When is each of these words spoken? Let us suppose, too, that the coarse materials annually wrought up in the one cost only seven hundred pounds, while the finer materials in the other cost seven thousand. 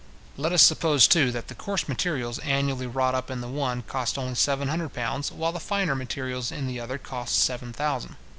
Let 0.35 0.51
us 0.51 0.63
suppose, 0.63 1.07
too, 1.07 1.31
that 1.31 1.47
the 1.47 1.53
coarse 1.53 1.87
materials 1.87 2.39
annually 2.39 2.87
wrought 2.87 3.13
up 3.13 3.29
in 3.29 3.39
the 3.39 3.47
one 3.47 3.83
cost 3.83 4.17
only 4.17 4.33
seven 4.33 4.67
hundred 4.67 4.93
pounds, 4.93 5.31
while 5.31 5.51
the 5.51 5.59
finer 5.59 5.93
materials 5.93 6.51
in 6.51 6.65
the 6.65 6.79
other 6.79 6.97
cost 6.97 7.37
seven 7.37 7.71
thousand. 7.71 8.15